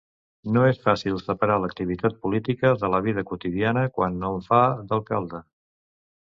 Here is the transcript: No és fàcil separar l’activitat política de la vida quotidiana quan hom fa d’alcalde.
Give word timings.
No 0.53 0.61
és 0.69 0.79
fàcil 0.85 1.19
separar 1.25 1.57
l’activitat 1.65 2.17
política 2.25 2.73
de 2.85 2.91
la 2.95 3.03
vida 3.11 3.27
quotidiana 3.33 3.87
quan 4.01 4.19
hom 4.33 4.43
fa 4.51 4.67
d’alcalde. 4.91 5.47